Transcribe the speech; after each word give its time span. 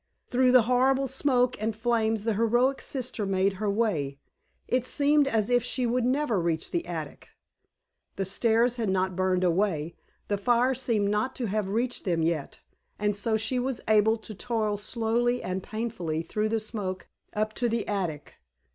Through 0.29 0.51
the 0.51 0.63
horrible 0.63 1.07
smoke 1.07 1.61
and 1.61 1.75
flames 1.75 2.23
the 2.23 2.33
heroic 2.33 2.81
sister 2.81 3.23
made 3.23 3.53
her 3.61 3.69
way. 3.69 4.17
It 4.67 4.83
seemed 4.83 5.27
as 5.27 5.51
if 5.51 5.61
she 5.63 5.85
would 5.85 6.05
never 6.05 6.41
reach 6.41 6.71
the 6.71 6.87
attic. 6.87 7.29
The 8.15 8.25
stairs 8.25 8.77
had 8.77 8.89
not 8.89 9.15
burned 9.15 9.43
away; 9.43 9.95
the 10.27 10.39
fire 10.39 10.73
seemed 10.73 11.09
not 11.09 11.35
to 11.35 11.45
have 11.45 11.69
reached 11.69 12.03
them 12.03 12.23
yet, 12.23 12.61
and 12.97 13.15
so 13.15 13.37
she 13.37 13.59
was 13.59 13.79
able 13.87 14.17
to 14.17 14.33
toil 14.33 14.79
slowly 14.79 15.43
and 15.43 15.61
painfully 15.61 16.23
through 16.23 16.49
the 16.49 16.59
smoke 16.59 17.07
up 17.33 17.53
to 17.53 17.69
the 17.69 17.87
attic. 17.87 18.33